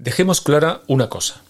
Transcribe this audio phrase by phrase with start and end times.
[0.00, 1.42] Dejemos clara una cosa.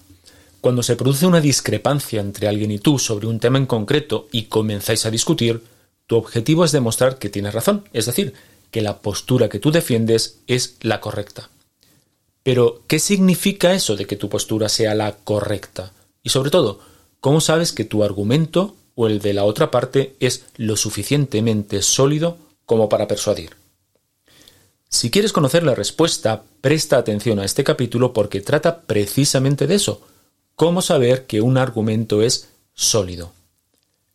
[0.61, 4.47] Cuando se produce una discrepancia entre alguien y tú sobre un tema en concreto y
[4.47, 5.63] comenzáis a discutir,
[6.09, 8.35] tu objetivo es demostrar que tienes razón, es decir,
[8.73, 11.49] que la postura que tú defiendes es la correcta.
[12.43, 15.93] Pero, ¿qué significa eso de que tu postura sea la correcta?
[16.25, 16.81] Y sobre todo,
[17.21, 22.37] ¿cómo sabes que tu argumento o el de la otra parte es lo suficientemente sólido
[22.67, 23.60] como para persuadir?
[24.91, 30.03] Si quieres conocer la respuesta, presta atención a este capítulo porque trata precisamente de eso,
[30.57, 33.33] cómo saber que un argumento es sólido.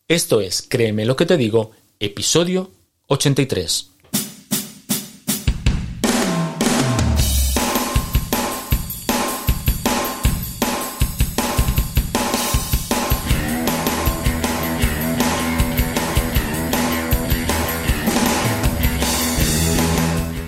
[0.10, 2.72] Esto es, créeme lo que te digo, episodio
[3.08, 3.92] 83.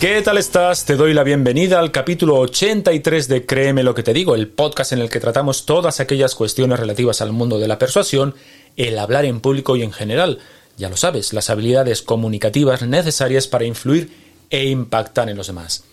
[0.00, 0.84] ¿Qué tal estás?
[0.84, 4.92] Te doy la bienvenida al capítulo 83 de Créeme lo que te digo, el podcast
[4.92, 8.34] en el que tratamos todas aquellas cuestiones relativas al mundo de la persuasión,
[8.76, 10.38] el hablar en público y en general.
[10.76, 14.12] Ya lo sabes, las habilidades comunicativas necesarias para influir
[14.50, 15.84] e impactar en los demás.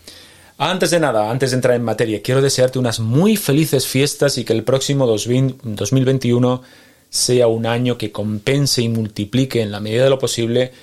[0.57, 4.43] Antes de nada, antes de entrar en materia, quiero desearte unas muy felices fiestas y
[4.43, 6.61] que el próximo 2021
[7.09, 10.73] sea un año que compense y multiplique en la medida de lo posible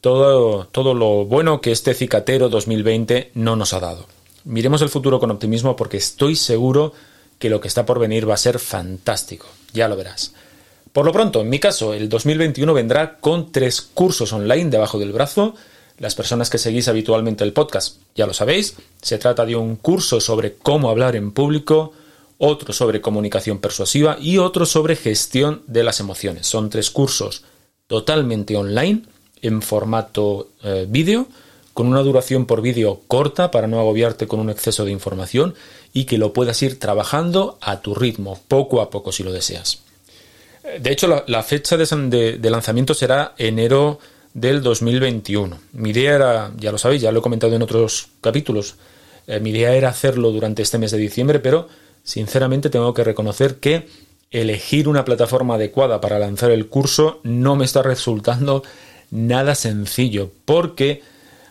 [0.00, 4.06] todo, todo lo bueno que este cicatero 2020 no nos ha dado.
[4.44, 6.92] Miremos el futuro con optimismo porque estoy seguro
[7.38, 9.46] que lo que está por venir va a ser fantástico.
[9.72, 10.32] Ya lo verás.
[10.92, 15.12] Por lo pronto, en mi caso, el 2021 vendrá con tres cursos online debajo del
[15.12, 15.54] brazo.
[15.98, 18.76] Las personas que seguís habitualmente el podcast ya lo sabéis.
[19.02, 21.92] Se trata de un curso sobre cómo hablar en público,
[22.38, 26.46] otro sobre comunicación persuasiva y otro sobre gestión de las emociones.
[26.46, 27.44] Son tres cursos
[27.86, 29.02] totalmente online
[29.42, 31.26] en formato eh, vídeo,
[31.74, 35.54] con una duración por vídeo corta para no agobiarte con un exceso de información
[35.92, 39.82] y que lo puedas ir trabajando a tu ritmo, poco a poco si lo deseas.
[40.64, 44.00] Eh, de hecho, la, fecha de, lanzamiento será enero
[44.34, 45.58] del 2021.
[45.72, 48.76] Mi idea era, ya lo sabéis, ya lo he comentado en otros capítulos,
[49.26, 51.68] eh, mi idea era hacerlo durante este mes de diciembre, pero
[52.02, 53.86] sinceramente tengo que reconocer que
[54.30, 58.62] elegir una plataforma adecuada para lanzar el curso no me está resultando
[59.10, 61.02] nada sencillo, porque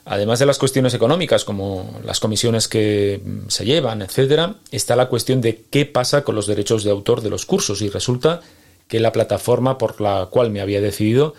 [0.05, 5.41] además de las cuestiones económicas, como las comisiones que se llevan, etcétera, está la cuestión
[5.41, 7.81] de qué pasa con los derechos de autor de los cursos.
[7.81, 8.41] Y resulta
[8.87, 11.33] que la plataforma por la cual me había decidido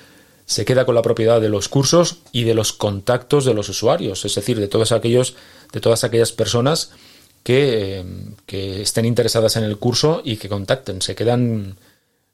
[0.44, 4.24] se queda con la propiedad de los cursos y de los contactos de los usuarios,
[4.24, 5.34] es decir, de todos aquellos,
[5.72, 6.90] de todas aquellas personas
[7.42, 8.02] que,
[8.46, 11.02] que estén interesadas en el curso y que contacten.
[11.02, 11.76] Se quedan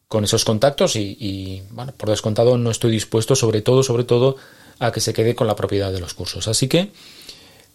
[0.08, 4.36] con esos contactos y, bueno, por descontado no estoy dispuesto, sobre todo, sobre todo,
[4.78, 6.48] a que se quede con la propiedad de los cursos.
[6.48, 6.90] Así que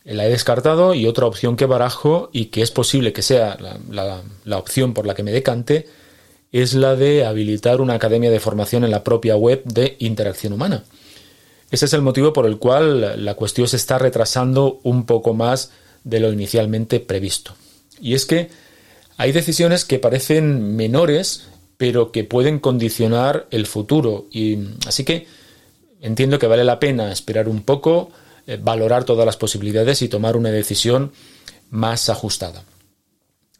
[0.05, 4.23] la he descartado y otra opción que barajo y que es posible que sea la,
[4.45, 5.87] la opción por la que me decante
[6.51, 10.83] es la de habilitar una academia de formación en la propia web de interacción humana.
[11.71, 15.71] Ese es el motivo por el cual la cuestión se está retrasando un poco más
[16.03, 17.53] de lo inicialmente previsto.
[18.01, 18.49] Y es que
[19.17, 21.47] hay decisiones que parecen menores
[21.79, 24.27] pero que pueden condicionar el futuro.
[24.33, 25.27] Y así que
[26.01, 28.11] entiendo que vale la pena esperar un poco,
[28.45, 31.13] eh, valorar todas las posibilidades y tomar una decisión
[31.69, 32.65] más ajustada.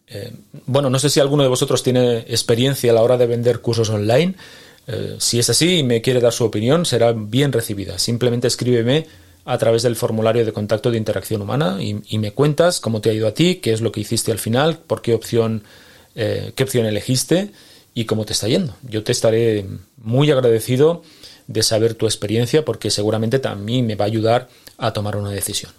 [0.08, 0.34] Eh,
[0.66, 3.90] bueno, no sé si alguno de vosotros tiene experiencia a la hora de vender cursos
[3.90, 4.36] online.
[4.88, 7.98] Eh, si es así y me quiere dar su opinión, será bien recibida.
[8.00, 9.08] Simplemente escríbeme
[9.46, 13.14] a través del formulario de contacto de interacción humana y, me cuentas cómo te ha
[13.14, 15.64] ido a ti, qué es lo que hiciste al final, por qué opción,
[16.14, 17.54] qué opción elegiste
[17.94, 18.76] y cómo te está yendo.
[18.84, 19.66] Yo te estaré
[19.98, 21.04] muy agradecido
[21.48, 25.72] de saber tu experiencia porque seguramente también me va a ayudar a tomar una decisión.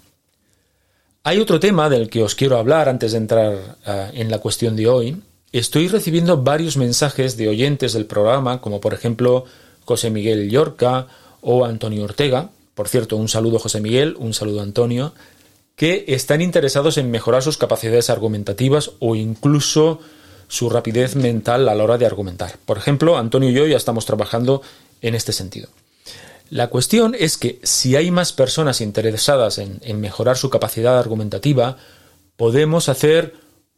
[1.22, 4.74] Hay otro tema del que os quiero hablar antes de entrar eh, en la cuestión
[4.74, 5.22] de hoy.
[5.52, 9.44] Estoy recibiendo varios mensajes de oyentes del programa, como por ejemplo
[9.84, 11.06] José Miguel Llorca
[11.40, 12.50] o Antonio Ortega.
[12.74, 15.12] Por cierto, un saludo José Miguel, un saludo Antonio,
[15.76, 20.00] que están interesados en mejorar sus capacidades argumentativas o incluso
[20.50, 22.56] su rapidez mental a la hora de argumentar.
[22.67, 24.62] Por ejemplo, Antonio y yo ya estamos trabajando
[25.00, 25.69] en este sentido.
[26.50, 31.76] La cuestión es que si hay más personas interesadas en, mejorar su capacidad argumentativa,
[32.37, 33.35] podemos hacer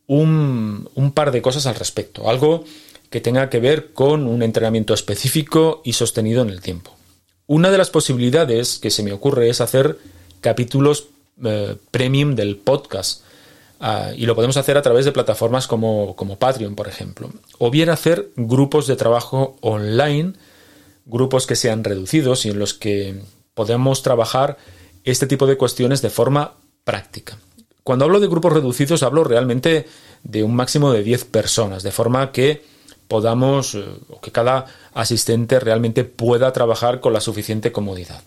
[0.07, 2.65] un, par de cosas al respecto, algo
[3.11, 6.97] que tenga que ver con un entrenamiento específico y sostenido en el tiempo.
[7.47, 9.99] Una de las posibilidades que se me ocurre es hacer
[10.41, 11.09] capítulos
[11.45, 13.23] eh, premium del podcast.
[13.85, 17.31] Ah, y lo podemos hacer a través de plataformas como, como Patreon, por ejemplo.
[17.59, 20.35] O bien hacer grupos de trabajo online
[21.05, 23.21] grupos que sean reducidos y en los que
[23.55, 24.57] podemos trabajar
[25.05, 27.39] este tipo de cuestiones de forma práctica.
[27.83, 29.87] Cuando hablo de grupos reducidos hablo realmente
[30.23, 32.63] de un máximo de 10 personas, de forma que
[33.09, 38.23] podamos, eh, o que cada asistente realmente pueda trabajar con la suficiente comodidad.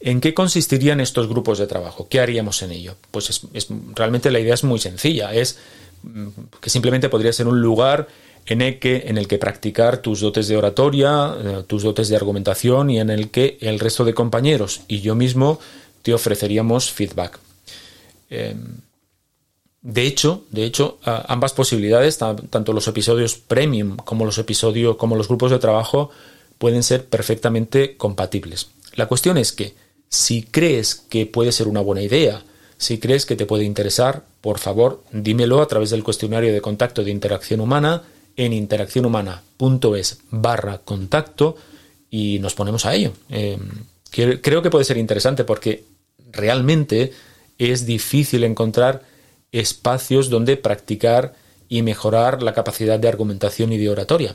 [0.00, 2.08] ¿En qué consistirían estos grupos de trabajo?
[2.08, 2.96] ¿Qué haríamos en ello?
[3.10, 5.58] Pues es, realmente la idea es muy sencilla, es
[6.02, 6.28] mm,
[6.60, 8.08] que simplemente podría ser un lugar
[8.46, 12.16] en el que, en el que practicar tus dotes de oratoria, eh, tus dotes de
[12.16, 15.60] argumentación y en el que el resto de compañeros y yo mismo
[16.02, 17.38] te ofreceríamos feedback.
[18.30, 18.78] Em,
[19.82, 25.28] de hecho, de hecho, ambas posibilidades, tanto los episodios premium como los episodios, como los
[25.28, 26.10] grupos de trabajo,
[26.58, 28.68] pueden ser perfectamente compatibles.
[28.94, 29.74] La cuestión es que
[30.10, 32.42] si crees que puede ser una buena idea,
[32.76, 37.04] si crees que te puede interesar, por favor, dímelo a través del cuestionario de contacto
[37.04, 38.02] de interacción humana
[38.36, 41.56] en interaccionhumana.es barra contacto
[42.10, 43.12] y nos ponemos a ello.
[43.28, 43.58] Eh,
[44.10, 45.84] creo que puede ser interesante porque
[46.32, 47.12] realmente
[47.58, 49.02] es difícil encontrar
[49.52, 51.34] espacios donde practicar
[51.68, 54.34] y mejorar la capacidad de argumentación y de oratoria.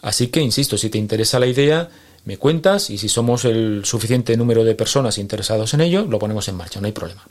[0.00, 1.90] Así que, insisto, si te interesa la idea,
[2.24, 6.48] me cuentas y si somos el suficiente número de personas interesados en ello, lo ponemos
[6.48, 7.26] en marcha, no hay problema.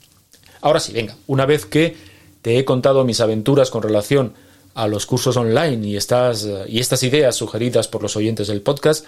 [0.61, 1.95] Ahora sí, venga, una vez que
[2.41, 4.33] te he contado mis aventuras con relación
[4.73, 6.45] a los cursos online y estas,
[7.03, 9.05] ideas sugeridas por los oyentes del podcast,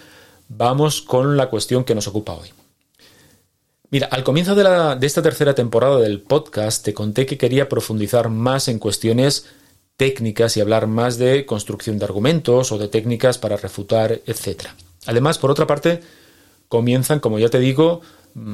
[0.50, 2.50] vamos con la cuestión que nos ocupa hoy.
[3.89, 4.63] Mira, al comienzo de,
[5.00, 9.45] de esta tercera temporada del podcast te conté que quería profundizar más en cuestiones
[9.97, 14.69] técnicas y hablar más de construcción de argumentos o de técnicas para refutar, etc.
[15.06, 16.02] Además, por otra parte,
[16.68, 18.02] comienzan, como ya te digo,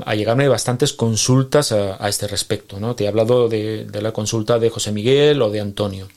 [0.06, 2.80] a llegarme bastantes consultas a, este respecto.
[2.80, 2.96] ¿no?
[2.96, 6.07] Te he hablado de, de, la consulta de José Miguel o de Antonio.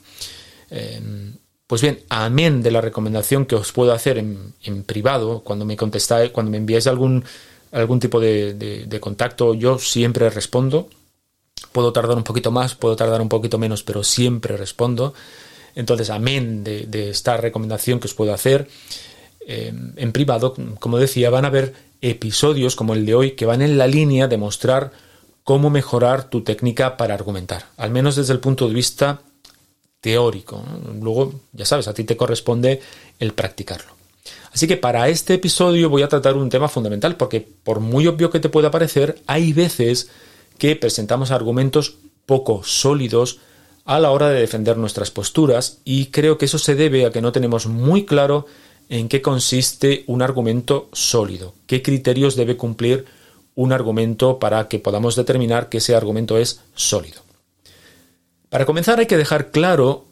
[0.69, 1.37] Em,
[1.67, 6.31] pues bien, amén de la recomendación que os puedo hacer en, privado, cuando me contestáis,
[6.31, 7.23] cuando me enviáis algún,
[7.71, 10.89] algún tipo de, contacto, yo siempre respondo.
[11.71, 15.13] Puedo tardar un poquito más, puedo tardar un poquito menos, pero siempre respondo.
[15.75, 18.67] Entonces, amén de, esta recomendación que os puedo hacer.
[19.47, 23.77] En privado, como decía, van a haber episodios como el de hoy que van en
[23.77, 24.91] la línea de mostrar
[25.43, 29.21] cómo mejorar tu técnica para argumentar, al menos desde el punto de vista
[30.01, 30.63] teórico.
[31.01, 32.81] Luego, ya sabes, a ti te corresponde
[33.19, 33.93] el practicarlo.
[34.53, 38.29] Así que para este episodio voy a tratar un tema fundamental porque por muy obvio
[38.29, 40.09] que te pueda parecer, hay veces
[40.57, 41.95] que presentamos argumentos
[42.25, 43.39] poco sólidos
[43.85, 47.21] a la hora de defender nuestras posturas y creo que eso se debe a que
[47.21, 48.45] no tenemos muy claro
[48.89, 53.05] en qué consiste un argumento sólido, qué criterios debe cumplir
[53.55, 57.21] un argumento para que podamos determinar que ese argumento es sólido.
[58.49, 60.05] Para comenzar hay que dejar claro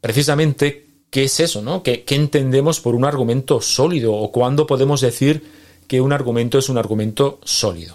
[0.00, 1.82] precisamente qué es eso, ¿no?
[1.82, 5.44] ¿Qué, entendemos por un argumento sólido o cuándo podemos decir
[5.86, 7.94] que un argumento es un argumento sólido?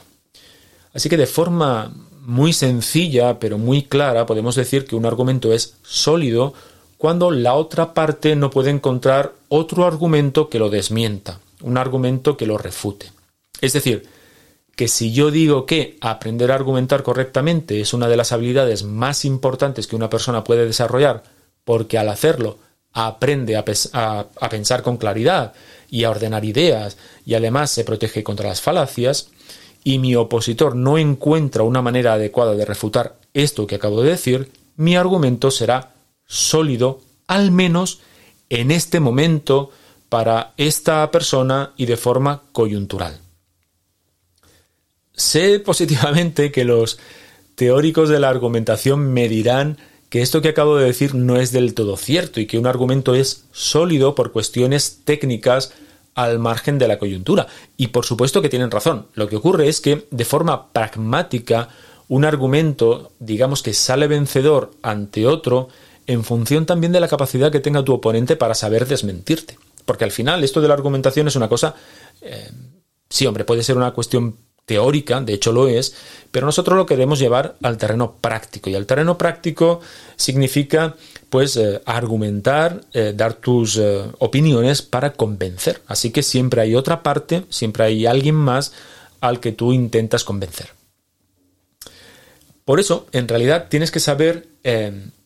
[0.94, 5.76] Así que de forma muy sencilla pero muy clara podemos decir que un argumento es
[5.82, 6.54] sólido
[6.98, 12.48] cuando la otra parte no puede encontrar otro argumento que lo desmienta, un argumento que
[12.48, 13.12] lo refute.
[13.62, 14.08] Es decir,
[14.76, 19.26] que si yo digo que aprender a argumentar correctamente es una de las habilidades más
[19.26, 21.24] importantes que una persona puede desarrollar,
[21.64, 22.60] porque al hacerlo
[22.94, 23.66] aprende a,
[24.50, 25.54] pensar con claridad
[25.90, 29.30] y a ordenar ideas y además se protege contra las falacias,
[29.84, 34.52] y mi opositor no encuentra una manera adecuada de refutar esto que acabo de decir,
[34.76, 35.94] mi argumento será
[36.28, 38.02] sólido, al menos
[38.50, 39.72] en este momento,
[40.10, 43.20] para esta persona y de forma coyuntural.
[45.14, 47.00] Sé positivamente que los
[47.56, 49.78] teóricos de la argumentación me dirán
[50.10, 53.16] que esto que acabo de decir no es del todo cierto y que un argumento
[53.16, 55.74] es sólido por cuestiones técnicas
[56.16, 57.48] al margen de la coyuntura.
[57.76, 59.08] Y por supuesto que tienen razón.
[59.16, 61.70] Lo que ocurre es que de forma pragmática
[62.08, 65.68] un argumento, digamos que sale vencedor ante otro
[66.08, 69.60] en función también de la capacidad que tenga tu oponente para saber desmentirte.
[69.86, 71.76] Porque al final esto de la argumentación es una cosa...
[72.22, 72.50] Eh,
[73.10, 75.96] sí, hombre, puede ser una cuestión teórica, de hecho lo es,
[76.32, 78.70] pero nosotros lo queremos llevar al terreno práctico.
[78.70, 79.82] Y al terreno práctico
[80.16, 80.96] significa,
[81.30, 83.80] pues, eh, argumentar, eh, dar tus
[84.20, 85.82] opiniones para convencer.
[85.88, 88.74] Así que siempre hay otra parte, siempre hay alguien más
[89.22, 90.70] al que tú intentas convencer.
[92.66, 94.48] Por eso, en realidad, tienes que saber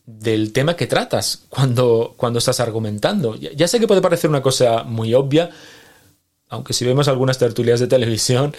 [0.06, 3.36] del tema que tratas cuando, cuando estás argumentando.
[3.36, 5.50] Ya sé que puede parecer una cosa muy obvia,
[6.48, 8.54] aunque si vemos algunas tertulias de televisión,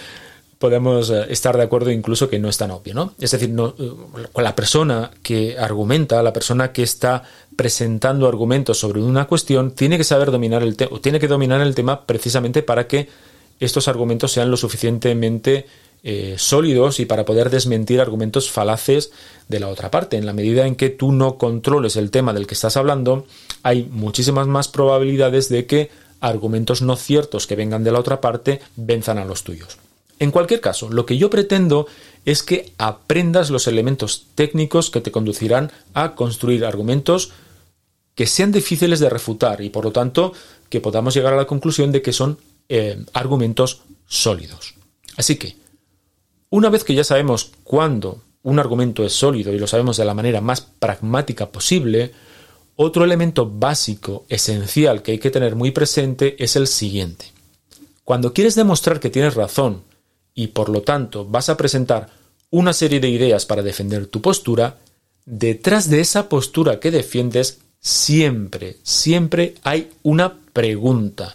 [0.58, 3.14] podemos eh, estar de acuerdo incluso que no es tan obvio, ¿no?
[3.20, 3.92] Es decir, no, eh,
[4.36, 7.22] la persona que argumenta, la persona que está
[7.54, 11.74] presentando argumentos sobre una cuestión, tiene que saber dominar el tema, tiene que dominar el
[11.74, 13.08] tema precisamente para que
[13.60, 15.66] estos argumentos sean lo suficientemente
[16.06, 19.10] eh, sólidos y para poder desmentir argumentos falaces
[19.48, 20.18] de la otra parte.
[20.18, 23.26] En la medida en que tú no controles el tema del que estás hablando,
[23.62, 28.60] hay muchísimas más probabilidades de que argumentos no ciertos que vengan de la otra parte
[28.76, 29.78] venzan a los tuyos.
[30.18, 31.86] En cualquier caso, lo que yo pretendo
[32.24, 37.32] es que aprendas los elementos técnicos que te conducirán a construir argumentos
[38.14, 40.32] que sean difíciles de refutar y por lo tanto
[40.68, 44.74] que podamos llegar a la conclusión de que son eh, argumentos sólidos.
[45.16, 45.56] Así que,
[46.54, 50.14] una vez que ya sabemos cuándo un argumento es sólido y lo sabemos de la
[50.14, 52.12] manera más pragmática posible,
[52.76, 57.24] otro elemento básico, esencial que hay que tener muy presente es el siguiente.
[58.04, 59.82] Cuando quieres demostrar que tienes razón
[60.32, 62.10] y por lo tanto vas a presentar
[62.50, 64.78] una serie de ideas para defender tu postura,
[65.26, 71.34] detrás de esa postura que defiendes siempre, siempre hay una pregunta.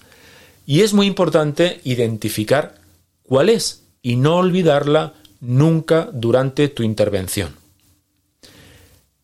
[0.66, 2.76] Y es muy importante identificar
[3.24, 7.56] cuál es y no olvidarla nunca durante tu intervención.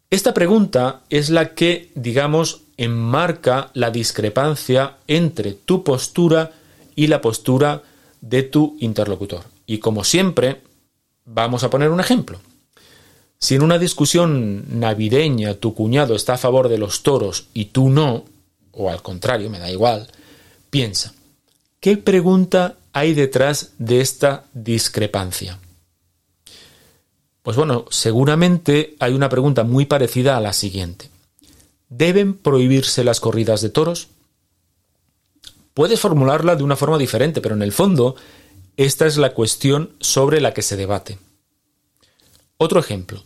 [0.10, 6.52] Esta pregunta es la que, digamos, enmarca la discrepancia entre tu postura
[6.96, 7.82] y la postura
[8.22, 9.44] de tu interlocutor.
[9.66, 10.62] Y como siempre,
[11.26, 12.40] vamos a poner un ejemplo.
[13.38, 17.90] Si en una discusión navideña tu cuñado está a favor de los toros y tú
[17.90, 18.26] no,
[18.72, 20.08] o al contrario, me da igual,
[20.70, 21.14] piensa,
[21.86, 25.60] ¿qué pregunta hay detrás de esta discrepancia?
[27.44, 31.12] Pues bueno, seguramente hay una pregunta muy parecida a la siguiente.
[31.88, 34.08] ¿Deben prohibirse las corridas de toros?
[35.76, 38.16] Puedes formularla de una forma diferente, pero en el fondo
[38.78, 41.20] esta es la cuestión sobre la que se debate.
[42.58, 43.24] Otro ejemplo.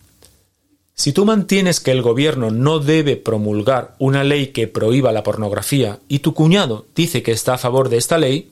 [1.00, 6.02] Si tú mantienes que el gobierno no debe promulgar una ley que prohíba la pornografía
[6.10, 8.52] y tu cuñado dice que está a favor de esta ley,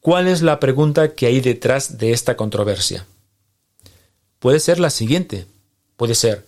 [0.00, 3.06] ¿cuál es la pregunta que hay detrás de esta controversia?
[4.38, 5.44] Puede ser la siguiente.
[5.98, 6.46] Puede ser,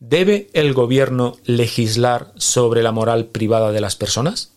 [0.00, 4.50] ¿debe el gobierno legislar sobre la moral privada de las personas?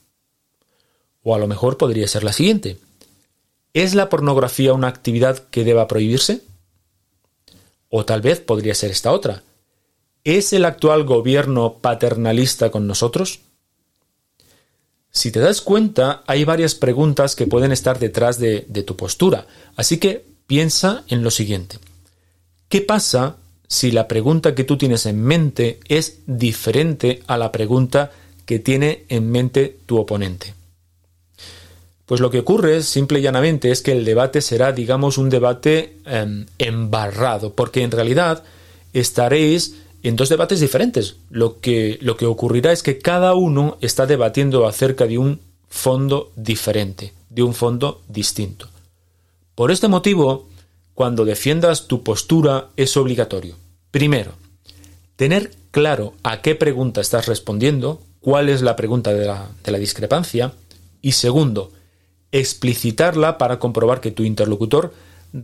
[1.22, 2.80] O a lo mejor podría ser la siguiente.
[3.76, 6.42] ¿Es la pornografía una actividad que deba prohibirse?
[7.90, 9.44] O tal vez podría ser esta otra.
[10.24, 13.42] ¿Es el actual gobierno paternalista con nosotros?
[15.12, 19.98] Si te das cuenta, hay varias preguntas que pueden estar detrás de, tu postura, así
[19.98, 21.78] que piensa en lo siguiente.
[22.70, 23.36] ¿Qué pasa
[23.68, 28.12] si la pregunta que tú tienes en mente es diferente a la pregunta
[28.46, 30.56] que tiene en mente tu oponente?
[32.06, 35.98] Pues lo que ocurre, simple y llanamente, es que el debate será, digamos, un debate
[36.06, 38.44] em, embarrado, porque en realidad
[38.94, 41.16] estaréis en dos debates diferentes.
[41.30, 46.32] Lo que, lo que ocurrirá es que cada uno está debatiendo acerca de un fondo
[46.36, 48.68] diferente, de un fondo distinto.
[49.56, 50.50] Por este motivo,
[50.94, 53.56] cuando defiendas tu postura es obligatorio.
[53.92, 54.34] Primero,
[55.16, 59.78] tener claro a qué pregunta estás respondiendo, cuál es la pregunta de la, de la
[59.78, 60.54] discrepancia,
[61.02, 61.72] y segundo,
[62.32, 64.94] explicitarla para comprobar que tu interlocutor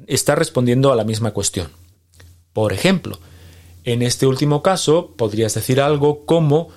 [0.07, 1.69] está respondiendo a la misma cuestión.
[2.53, 3.19] Por ejemplo,
[3.91, 6.69] en este último caso podrías decir algo como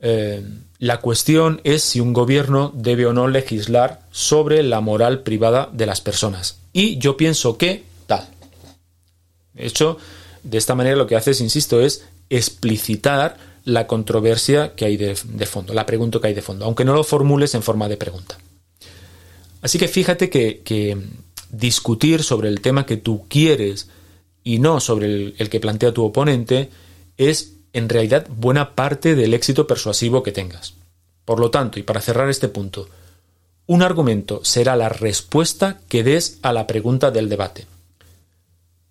[0.00, 0.42] eh,
[0.78, 5.86] la cuestión es si un gobierno debe o no legislar sobre la moral privada de
[5.86, 6.58] las personas.
[6.72, 8.28] Y yo pienso que tal.
[9.52, 9.98] De hecho,
[10.42, 15.74] de esta manera lo que haces, insisto, es explicitar la controversia que hay de, fondo,
[15.74, 18.38] la pregunta que hay de fondo, aunque no lo formules en forma de pregunta.
[19.62, 20.98] Así que fíjate que,
[21.50, 23.88] discutir sobre el tema que tú quieres
[24.42, 26.70] y no sobre el, que plantea tu oponente
[27.16, 30.74] es en realidad buena parte del éxito persuasivo que tengas.
[31.24, 32.88] Por lo tanto, y para cerrar este punto,
[33.66, 37.66] un argumento será la respuesta que des a la pregunta del debate.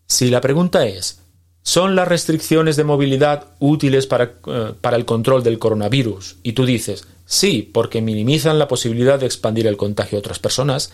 [0.07, 1.19] Si la pregunta es,
[1.63, 6.37] ¿son las restricciones de movilidad útiles para, eh, para, el control del coronavirus?
[6.43, 10.93] Y tú dices, sí, porque minimizan la posibilidad de expandir el contagio a otras personas,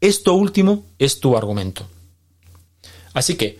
[0.00, 1.86] esto último es tu argumento.
[3.14, 3.58] Así que,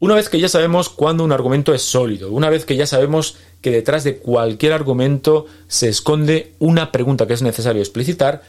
[0.00, 3.36] una vez que ya sabemos cuándo un argumento es sólido, una vez que ya sabemos
[3.60, 8.42] que detrás de cualquier argumento se esconde una pregunta que es necesario explicitar,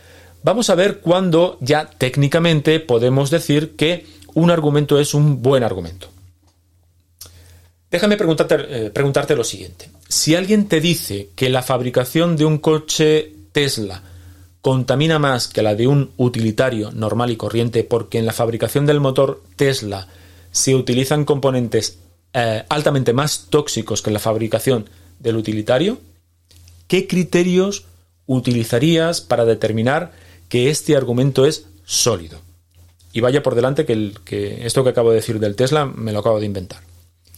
[0.43, 6.07] vamos a ver cuándo ya técnicamente podemos decir que un argumento es un buen argumento.
[7.91, 9.89] Déjame preguntarte, eh, preguntarte lo siguiente.
[10.07, 14.01] Si alguien te dice que la fabricación de un coche Tesla
[14.61, 19.01] contamina más que la de un utilitario normal y corriente porque en la fabricación del
[19.01, 20.07] motor Tesla
[20.51, 21.99] se utilizan componentes
[22.33, 24.89] eh, altamente más tóxicos que la fabricación
[25.19, 25.99] del utilitario,
[26.87, 27.85] ¿qué criterios
[28.25, 30.11] utilizarías para determinar
[30.49, 32.39] que este argumento es sólido?
[33.13, 36.13] Y vaya por delante que, el, que esto que acabo de decir del Tesla me
[36.13, 36.81] lo acabo de inventar.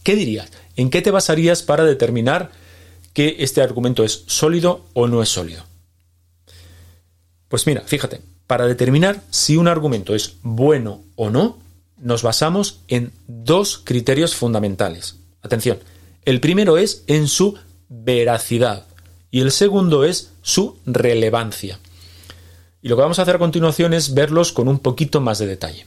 [0.02, 0.50] ¿Qué dirías?
[0.76, 2.52] ¿En qué te basarías para determinar
[3.12, 5.64] que este argumento es sólido o no es sólido?
[7.48, 11.58] Pues mira, fíjate, para determinar si un argumento es bueno o no,
[12.04, 15.16] nos basamos en dos criterios fundamentales.
[15.42, 15.78] Atención,
[16.24, 17.58] el primero es en su
[17.88, 18.86] veracidad
[19.30, 21.80] y el segundo es su relevancia.
[22.82, 25.46] Y lo que vamos a hacer a continuación es verlos con un poquito más de
[25.46, 25.86] detalle.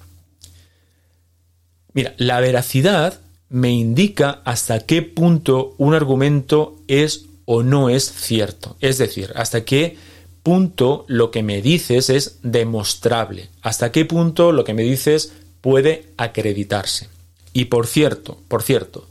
[1.93, 3.19] Mira, la veracidad
[3.49, 8.75] me indica hasta qué punto un argumento es o no es cierto.
[8.81, 9.97] Es decir, hasta qué
[10.41, 13.49] punto lo que me dices es demostrable.
[13.61, 17.09] Hasta qué punto lo que me dices puede acreditarse.
[17.53, 19.07] Y por cierto, por cierto,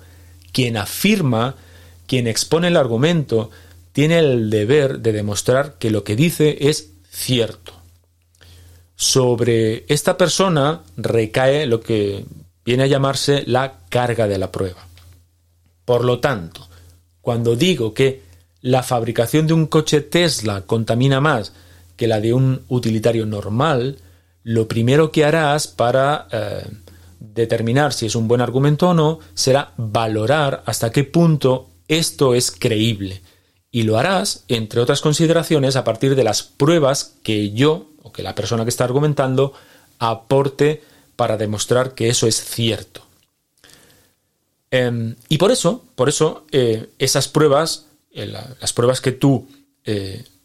[0.52, 1.56] quien afirma,
[2.06, 3.50] quien expone el argumento,
[3.92, 7.72] tiene el deber de demostrar que lo que dice es cierto.
[8.94, 12.24] Sobre esta persona recae lo que
[12.64, 14.87] viene a llamarse la carga de la prueba.
[15.85, 16.68] Por lo tanto,
[17.20, 18.22] cuando digo que
[18.61, 21.52] la fabricación de un coche Tesla contamina más
[21.96, 23.98] que la de un utilitario normal,
[24.46, 26.64] lo primero que harás para eh,
[27.18, 32.52] determinar si es un buen argumento o no será valorar hasta qué punto esto es
[32.52, 33.22] creíble.
[33.72, 38.22] Y lo harás, entre otras consideraciones, a partir de las pruebas que yo o que
[38.22, 39.52] la persona que está argumentando
[39.98, 40.80] aporte
[41.16, 43.02] para demostrar que eso es cierto.
[44.70, 49.48] Em, y por eso, por eso, eh, esas pruebas, eh, las pruebas que tú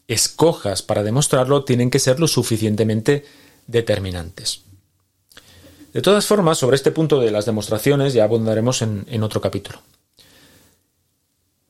[0.07, 3.25] escojas para demostrarlo, tienen que ser lo suficientemente
[3.71, 4.61] determinantes.
[5.93, 9.81] De todas formas, sobre este punto de las demostraciones ya abundaremos en, otro capítulo.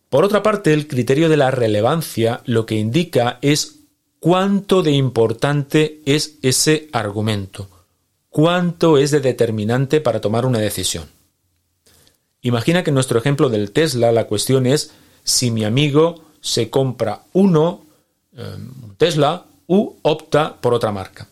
[0.10, 3.78] Por otra parte, el criterio de la relevancia lo que indica es
[4.20, 7.68] cuánto de importante es ese argumento,
[8.30, 11.06] cuánto es de determinante para tomar una decisión.
[12.44, 14.92] Imagina que en nuestro ejemplo del Tesla la cuestión es
[15.24, 17.82] si mi amigo se compra uno,
[18.36, 18.58] eh,
[18.98, 21.28] Tesla, u opta por otra marca.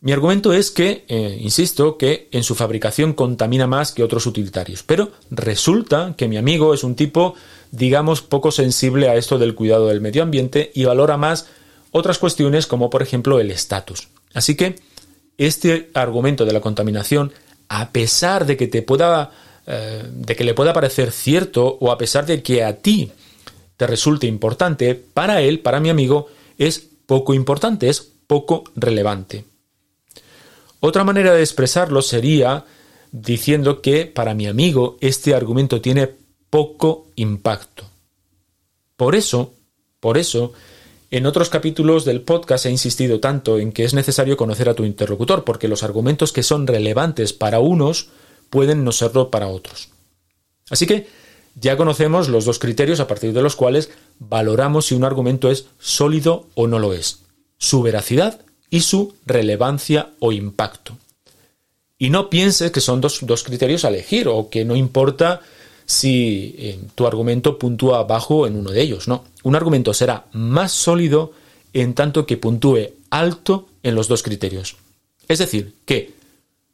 [0.00, 4.84] Mi argumento es que, eh, insisto, que en su fabricación contamina más que otros utilitarios,
[4.84, 7.34] pero resulta que mi amigo es un tipo,
[7.72, 11.48] digamos, poco sensible a esto del cuidado del medio ambiente y valora más
[11.90, 14.08] otras cuestiones como por ejemplo el estatus.
[14.34, 14.76] Así que
[15.36, 17.32] este argumento de la contaminación,
[17.68, 19.32] a pesar de que te pueda,
[19.66, 23.10] eh, de que le pueda parecer cierto o a pesar de que a ti
[23.76, 29.44] te resulte importante, para él, para mi amigo, es poco importante, es poco relevante.
[30.80, 32.64] Otra manera de expresarlo sería
[33.10, 36.10] diciendo que para mi amigo este argumento tiene
[36.50, 37.84] poco impacto.
[38.96, 39.54] Por eso,
[40.00, 40.52] por eso,
[41.10, 44.84] en otros capítulos del podcast he insistido tanto en que es necesario conocer a tu
[44.84, 48.10] interlocutor, porque los argumentos que son relevantes para unos
[48.50, 49.90] pueden no serlo para otros.
[50.70, 51.06] Así que
[51.54, 55.66] ya conocemos los dos criterios a partir de los cuales valoramos si un argumento es
[55.78, 57.24] sólido o no lo es.
[57.56, 60.96] Su veracidad y su relevancia o impacto.
[61.98, 65.40] Y no pienses que son dos, criterios a elegir o que no importa
[65.84, 69.08] si eh, tu argumento puntúa bajo en uno de ellos.
[69.08, 71.32] No, un argumento será más sólido
[71.72, 74.76] en tanto que puntúe alto en los dos criterios.
[75.26, 76.12] Es decir, que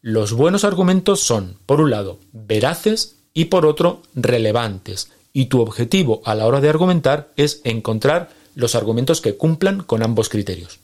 [0.03, 5.09] los buenos argumentos son, por un lado, veraces y por otro, relevantes.
[5.37, 10.05] y tu objetivo a la hora de argumentar es encontrar los argumentos que cumplan con
[10.05, 10.79] ambos criterios.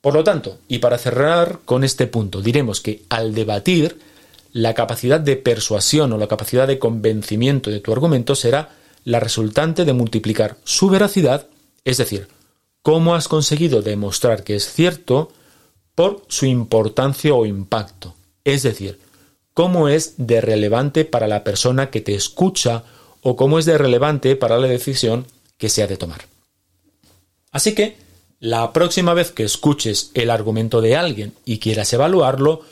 [0.00, 3.98] Por lo tanto, y para cerrar con este punto, diremos que al debatir,
[4.52, 8.70] la capacidad de persuasión o la capacidad de convencimiento de tu argumento será
[9.04, 11.46] la resultante de multiplicar su veracidad,
[11.84, 12.28] es decir,
[12.82, 15.30] cómo has conseguido demostrar que es cierto
[15.94, 18.98] por su importancia o impacto, es decir,
[19.54, 22.84] cómo es de relevante para la persona que te escucha
[23.22, 25.26] o cómo es de relevante para la decisión
[25.58, 26.22] que se ha de tomar.
[27.52, 27.96] Así que,
[28.40, 32.62] la próxima vez que escuches el argumento de alguien y quieras evaluarlo,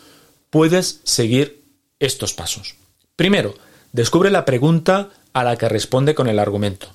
[0.51, 1.63] puedes seguir
[1.99, 2.75] estos pasos.
[3.17, 3.55] Primero,
[3.93, 6.89] descubre la pregunta a la que responde con el argumento.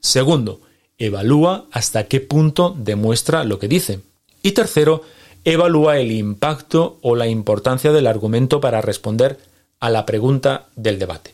[0.00, 0.60] Segundo,
[0.98, 4.00] evalúa hasta qué punto demuestra lo que dice.
[4.42, 5.02] Y tercero,
[5.44, 9.38] evalúa el impacto o la importancia del argumento para responder
[9.80, 11.32] a la pregunta del debate.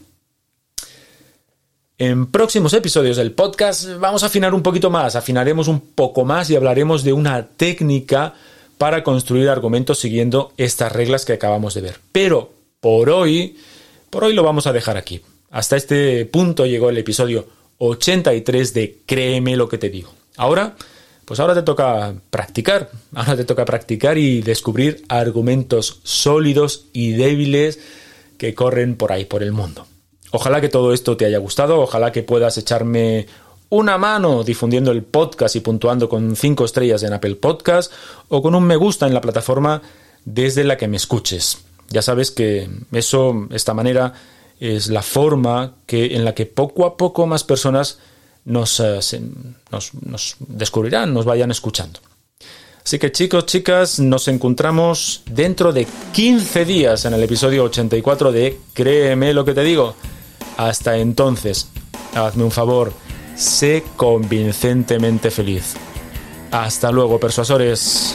[2.01, 6.49] En próximos episodios del podcast vamos a afinar un poquito más, afinaremos un poco más
[6.49, 8.33] y hablaremos de una técnica
[8.79, 12.01] para construir argumentos siguiendo estas reglas que acabamos de ver.
[12.11, 13.59] Pero por hoy,
[14.09, 15.21] por hoy lo vamos a dejar aquí.
[15.51, 20.11] Hasta este punto llegó el episodio 83 de Créeme lo que te digo.
[20.39, 20.77] Ahora,
[21.27, 27.79] pues ahora te toca practicar, ahora te toca practicar y descubrir argumentos sólidos y débiles
[28.39, 29.87] que corren por ahí, por el mundo.
[30.33, 33.27] Ojalá que todo esto te haya gustado, ojalá que puedas echarme
[33.69, 37.93] una mano difundiendo el podcast y puntuando con 5 estrellas en Apple Podcast
[38.29, 39.81] o con un me gusta en la plataforma
[40.25, 41.59] desde la que me escuches.
[41.89, 44.13] Ya sabes que eso, esta manera,
[44.61, 47.99] es la forma que, en la que poco a poco más personas
[48.45, 49.01] nos, eh,
[49.71, 52.01] nos, nos descubrirán, nos vayan escuchando.
[52.85, 58.59] Así que chicos, chicas, nos encontramos dentro de 15 días en el episodio 84 de
[58.73, 59.95] Créeme lo que te digo.
[60.57, 61.69] Hasta entonces,
[62.15, 62.93] hazme un favor,
[63.37, 65.75] sé convincentemente feliz.
[66.51, 68.15] Hasta luego, persuasores.